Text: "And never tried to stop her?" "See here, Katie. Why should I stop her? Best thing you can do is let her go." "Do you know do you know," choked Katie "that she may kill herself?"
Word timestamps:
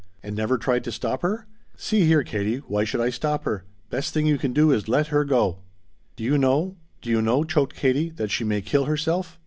"And 0.23 0.35
never 0.35 0.57
tried 0.57 0.83
to 0.85 0.91
stop 0.91 1.21
her?" 1.21 1.45
"See 1.77 2.05
here, 2.07 2.23
Katie. 2.23 2.57
Why 2.57 2.83
should 2.83 3.01
I 3.01 3.11
stop 3.11 3.43
her? 3.43 3.65
Best 3.91 4.15
thing 4.15 4.25
you 4.25 4.39
can 4.39 4.51
do 4.51 4.71
is 4.71 4.87
let 4.87 5.09
her 5.09 5.23
go." 5.23 5.59
"Do 6.15 6.23
you 6.23 6.39
know 6.39 6.75
do 7.03 7.11
you 7.11 7.21
know," 7.21 7.43
choked 7.43 7.75
Katie 7.75 8.09
"that 8.15 8.31
she 8.31 8.43
may 8.43 8.61
kill 8.63 8.85
herself?" 8.85 9.37